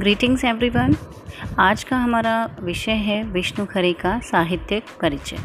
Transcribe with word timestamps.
Greetings 0.00 0.44
everyone 0.44 0.96
आज 1.58 1.84
का 1.84 1.96
हमारा 1.96 2.56
विषय 2.62 2.92
है 2.92 3.22
विष्णु 3.24 3.66
खरे 3.66 3.92
का 3.92 4.20
साहित्यिक 4.20 4.84
परिचय। 5.02 5.36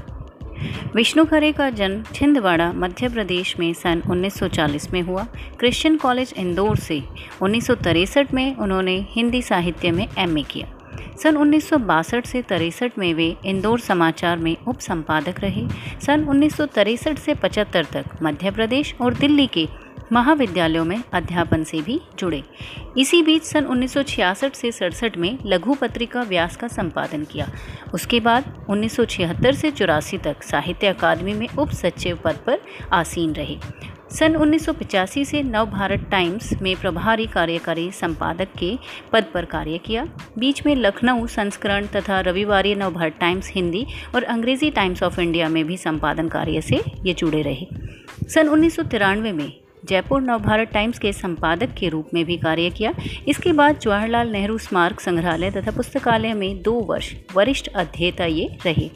विष्णु 0.96 1.26
खरे 1.26 1.52
का 1.52 1.70
जन्म 1.70 2.04
छिंदवाड़ा, 2.04 2.72
मध्य 2.74 3.10
प्रदेश 3.10 3.60
में 3.60 3.74
सन 3.74 4.02
1940 4.10 4.94
में 4.94 5.02
हुआ। 5.02 5.24
क्रिश्चियन 5.60 5.98
कॉलेज 5.98 6.34
इंदौर 6.38 6.78
से 6.78 7.04
उन्नीस 7.42 8.18
में 8.34 8.56
उन्होंने 8.56 9.08
हिंदी 9.10 9.42
साहित्य 9.42 9.92
में 9.92 10.08
एमए 10.18 10.42
किया। 10.42 10.68
सन 11.24 11.38
उन्नीस 11.38 11.70
सौ 11.70 11.78
बासठ 11.78 12.26
से 12.26 12.42
तिरसठ 12.42 12.92
में 12.98 13.14
वे 13.14 13.36
इंदौर 13.46 13.80
समाचार 13.80 14.38
में 14.38 14.58
उप 14.68 14.80
संपादक 14.80 15.40
रहे। 15.40 15.68
सन 16.02 16.24
उन्नीस 16.24 16.58
से 17.26 17.34
पचहत्तर 17.34 17.86
तक 17.86 18.06
मध्य 18.24 18.52
प्रदेश 18.52 18.96
और 19.02 19.14
दिल्ली 19.14 19.48
के 19.48 19.68
महाविद्यालयों 20.12 20.86
में 20.86 21.02
अध्यापन 21.14 21.64
से 21.64 21.82
भी 21.82 22.00
जुड़े। 22.20 22.44
इसी 22.98 23.22
बीच 23.24 23.44
सन 23.44 23.66
1966 23.66 24.56
से 24.56 24.72
सड़सठ 24.72 25.18
में 25.18 25.38
लघु 25.46 25.74
पत्रिका 25.74 26.22
व्यास 26.22 26.56
का 26.56 26.68
संपादन 26.68 27.24
किया। 27.24 27.48
उसके 27.94 28.20
बाद 28.20 28.54
1976 28.70 29.56
से 29.56 29.72
चौरासी 29.72 30.18
तक 30.18 30.44
साहित्य 30.44 30.88
अकादमी 30.88 31.34
में 31.34 31.48
उप 31.50 31.70
सचिव 31.72 32.20
पद 32.24 32.40
पर 32.48 32.60
आसीन 32.94 33.34
रहे। 33.34 33.58
सन 34.12 34.36
1985 34.36 35.26
से 35.26 35.42
नव 35.44 35.66
भारत 35.66 36.08
टाइम्स 36.12 36.54
में 36.62 36.76
प्रभारी 36.76 37.26
कार्यकारी 37.26 37.90
संपादक 37.92 38.54
के 38.60 38.78
पद 39.14 39.26
पर 39.34 39.46
कार्य 39.46 39.78
किया। 39.78 40.08
बीच 40.38 40.66
में 40.66 40.76
लखनऊ 40.76 41.28
संस्करण 41.28 41.88
तथा 41.88 42.20
रविवारी 42.20 42.76
नव 42.76 42.94
भारत 42.94 43.18
टाइम्स 43.20 43.52
हिंदी 43.56 43.86
और 44.16 44.24
अंग्रेज़ी 44.24 44.70
टाइम्स 44.72 45.04
ऑफ़ 45.04 45.20
इंडिया 45.22 45.50
में 45.50 45.64
भी 45.66 45.78
संपादन 45.78 46.28
कार्य 46.28 46.62
से 46.62 46.82
ये 47.06 47.14
जुड़े 47.14 47.42
रहे। 47.42 47.68
सन 48.30 48.48
उन्नीस 48.48 48.76
सौ 48.76 48.84
तिरानवे 48.84 49.32
में 49.32 49.65
जयपुर 49.86 50.22
नवभारत 50.22 50.70
टाइम्स 50.74 51.00
के 51.00 51.12
संपादक 51.14 51.74
के 51.78 51.90
रूप 51.90 52.10
में 52.14 52.24
भी 52.26 52.38
कार्य 52.38 52.70
किया। 52.70 52.94
इसके 53.28 53.52
बाद 53.54 53.80
जवाहरलाल 53.80 54.30
नेहरू 54.30 54.58
स्मारक 54.58 55.00
संग्रहालय 55.00 55.52
तथा 55.52 55.72
पुस्तकालय 55.72 56.34
में 56.34 56.62
दो 56.62 56.74
वर्ष 56.82 57.14
वरिष्ठ 57.36 57.68
अध्येता 57.76 58.26
ये 58.26 58.48
रहे। 58.66 58.90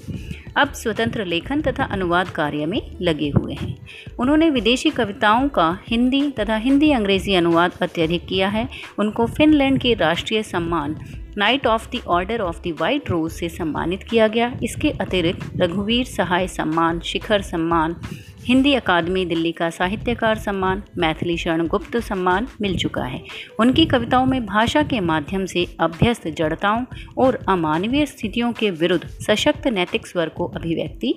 अब 0.58 0.72
स्वतंत्र 0.74 1.26
लेखन 1.26 1.62
तथा 1.62 1.84
अनुवाद 1.84 2.30
कार्य 2.30 2.66
में 2.66 2.82
लगे 3.02 3.30
हुए 3.30 3.54
हैं। 3.54 3.76
उन्होंने 4.20 4.50
विदेशी 4.50 4.90
कविताओं 4.90 5.48
का 5.50 5.68
हिंदी 5.88 6.22
तथा 6.32 6.56
हिंदी 6.56 6.92
अंग्रेज़ी 6.92 7.36
अनुवाद 7.36 7.74
अत्यधिक 7.82 8.26
किया 8.28 8.50
है। 8.50 8.68
उनको 9.00 9.26
फिनलैंड 9.28 9.80
के 9.80 9.94
राष्ट्रीय 9.94 10.44
सम्मान 10.44 10.96
knight 11.38 11.68
of 11.68 11.88
the 11.90 12.00
order 12.08 12.42
of 12.42 12.60
the 12.68 12.76
white 12.80 13.10
rose 13.10 13.32
से 13.32 13.50
सम्मानित 13.50 14.04
किया 14.04 14.28
गया। 14.28 14.52
इसके 14.64 14.90
अतिरिक्त 14.92 15.52
रघुवीर 15.56 16.06
सहाय 16.06 16.48
सम्मान, 16.48 17.00
शिखर 17.00 17.42
सम्मान 17.42 17.96
हिंदी 18.40 18.74
अकादमी, 18.74 19.26
दिल्ली 19.26 19.52
का 19.52 19.70
साहित्यकार 19.70 20.38
सम्मान, 20.38 20.84
मैथिली 20.98 21.38
शरण 21.38 21.68
गुप्त 21.68 21.98
सम्मान 21.98 22.48
मिल 22.62 22.78
चुका 22.78 23.04
है। 23.04 23.24
उनकी 23.60 23.86
कविताओं 23.86 24.26
में 24.26 24.46
भाषा 24.46 24.84
के 24.84 25.00
माध्यम 25.00 25.46
से 25.46 25.76
अभ्यस्त 25.80 26.28
जड़ताओं 26.28 26.86
और 27.18 27.40
अमानवीय 27.50 28.06
स्थितियों 28.06 28.54
के 28.54 28.72
विरुद्ध 28.72 29.08
सशक्त 29.08 29.68
नैतिक 29.68 30.08
स्वर 30.08 30.30
को 30.30 30.46
अभिव्यक्ति 30.48 31.16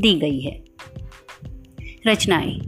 दी 0.00 0.14
गई 0.14 0.40
है। 0.40 0.62
रचनाएँ। 2.06 2.60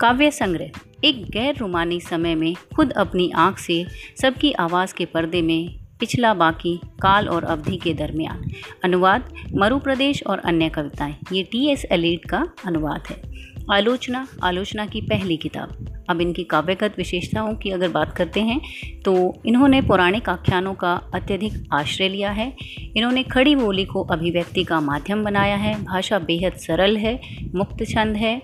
काव्य 0.00 0.30
संग्रह। 0.30 0.70
एक 1.04 1.30
गैर 1.30 1.56
रोमानी 1.56 2.00
समय 2.00 2.34
में 2.34 2.54
खुद 2.76 2.92
अपनी 2.92 3.30
आँख 3.30 3.58
से 3.58 3.86
सबकी 4.20 4.52
आवाज़ 4.52 4.94
के 4.94 5.04
पर्दे 5.04 5.42
में 5.42 5.77
पिछला 6.00 6.32
बाकी 6.34 6.76
काल 7.02 7.28
और 7.28 7.44
अवधि 7.44 7.76
के 7.76 7.94
दरमियान। 7.94 8.50
अनुवाद 8.84 9.32
मरु 9.54 9.78
प्रदेश 9.78 10.22
और 10.22 10.38
अन्य 10.38 10.68
कविताएँ। 10.68 11.14
ये 11.32 11.42
टी 11.42 11.66
एस 11.70 11.84
एलिट 11.92 12.24
का 12.24 12.46
अनुवाद 12.66 13.02
है। 13.10 13.22
आलोचना 13.70 14.26
आलोचना 14.42 14.84
की 14.86 15.00
पहली 15.00 15.36
किताब। 15.36 16.04
अब 16.10 16.20
इनकी 16.20 16.44
काव्यगत 16.44 16.94
विशेषताओं 16.98 17.54
की 17.54 17.70
अगर 17.70 17.88
बात 17.88 18.14
करते 18.16 18.40
हैं 18.40 18.60
तो 19.02 19.14
इन्होंने 19.46 19.80
पौराणिक 19.82 20.28
आख्यानों 20.28 20.72
का 20.74 20.92
अत्यधिक 21.14 21.68
आश्रय 21.72 22.08
लिया 22.08 22.30
है। 22.30 22.52
इन्होंने 22.96 23.22
खड़ी 23.22 23.54
बोली 23.56 23.84
को 23.84 24.04
अभिव्यक्ति 24.04 24.64
का 24.64 24.80
माध्यम 24.80 25.24
बनाया 25.24 25.56
है। 25.56 25.74
भाषा 25.84 26.18
बेहद 26.18 26.52
सरल 26.58 26.96
है, 26.96 27.20
मुक्त 27.54 27.84
छंद 27.84 28.16
है। 28.16 28.40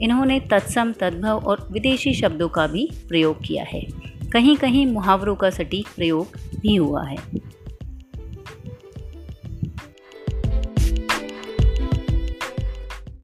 इन्होंने 0.00 0.40
तत्सम, 0.40 0.92
तद्भव 0.92 1.44
और 1.46 1.66
विदेशी 1.72 2.14
शब्दों 2.14 2.48
का 2.48 2.66
भी 2.66 2.88
प्रयोग 3.08 3.42
किया 3.46 3.64
है। 3.64 4.09
कहीं 4.32 4.56
कहीं 4.56 4.86
मुहावरों 4.86 5.34
का 5.36 5.50
सटीक 5.50 5.88
प्रयोग 5.96 6.36
भी 6.62 6.74
हुआ 6.76 7.04
है। 7.04 7.16